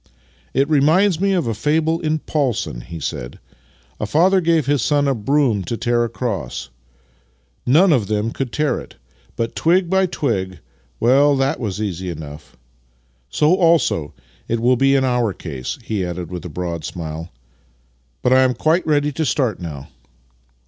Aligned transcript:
"It 0.55 0.67
reminds 0.67 1.21
me 1.21 1.33
of 1.33 1.45
a 1.45 1.53
fable 1.53 1.99
in 1.99 2.17
Paulson," 2.17 2.81
he 2.81 2.99
said." 2.99 3.37
A 3.99 4.07
father 4.07 4.41
gave 4.41 4.65
his 4.65 4.81
son 4.81 5.07
a 5.07 5.13
broom 5.13 5.63
to 5.65 5.77
tear 5.77 6.03
across. 6.03 6.71
None 7.67 7.93
of 7.93 8.07
them 8.07 8.31
could 8.31 8.51
tear 8.51 8.79
it: 8.79 8.95
but, 9.35 9.55
twig 9.55 9.91
by 9.91 10.07
twig— 10.07 10.57
well, 10.99 11.35
that 11.37 11.59
was 11.59 11.79
easy 11.79 12.09
enough. 12.09 12.57
So 13.29 13.53
also 13.53 14.15
it 14.47 14.59
will 14.59 14.75
be 14.75 14.95
in 14.95 15.03
our 15.05 15.33
case," 15.33 15.77
he 15.83 16.03
added 16.03 16.31
with 16.31 16.43
a 16.45 16.49
broad 16.49 16.83
smile." 16.83 17.29
But 18.23 18.33
I 18.33 18.39
am 18.41 18.55
quite 18.55 18.87
ready 18.87 19.11
to 19.11 19.23
start 19.23 19.59
now." 19.59 19.89